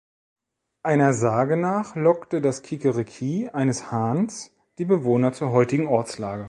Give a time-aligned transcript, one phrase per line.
[0.81, 6.39] Einer Sage nach lockte das "Kikeriki" eines Hahns die Bewohner zur heutigen Ortslage.